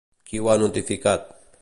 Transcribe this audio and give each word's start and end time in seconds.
Qui 0.29 0.41
ho 0.45 0.49
ha 0.53 0.57
notificat? 0.65 1.33